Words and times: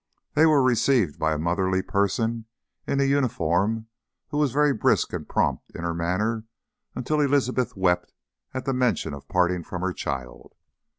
They 0.33 0.47
were 0.47 0.63
received 0.63 1.19
by 1.19 1.33
a 1.33 1.37
motherly 1.37 1.83
person 1.83 2.45
in 2.87 2.99
a 2.99 3.03
uniform 3.03 3.85
who 4.29 4.39
was 4.39 4.51
very 4.51 4.73
brisk 4.73 5.13
and 5.13 5.29
prompt 5.29 5.69
in 5.75 5.83
her 5.83 5.93
manner 5.93 6.45
until 6.95 7.21
Elizabeth 7.21 7.77
wept 7.77 8.11
at 8.51 8.65
the 8.65 8.73
mention 8.73 9.13
of 9.13 9.27
parting 9.27 9.61
from 9.63 9.83
her 9.83 9.93
child. 9.93 10.55